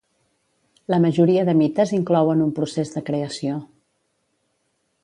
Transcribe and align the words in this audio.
La 0.93 0.99
majoria 1.03 1.43
de 1.49 1.55
mites 1.59 1.93
inclouen 1.99 2.43
un 2.47 2.55
procés 2.61 2.95
de 2.97 3.05
creació. 3.11 3.61